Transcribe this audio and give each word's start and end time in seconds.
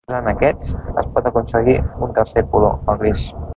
Usant 0.09 0.27
aquests, 0.29 0.71
es 1.01 1.09
pot 1.17 1.29
aconseguir 1.31 1.77
un 2.07 2.17
tercer 2.19 2.47
color, 2.57 2.77
el 2.95 3.01
gris. 3.05 3.33